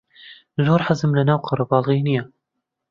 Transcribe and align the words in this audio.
زۆر 0.65 0.79
حەزم 0.87 1.11
لەناو 1.17 1.43
قەرەباڵغی 1.47 2.01
نییە. 2.07 2.23